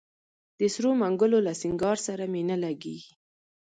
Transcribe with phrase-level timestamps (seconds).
[0.59, 3.11] د سرو منګولو له سینګار سره مي نه لګیږي